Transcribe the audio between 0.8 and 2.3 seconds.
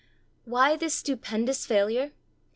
stupendous failure?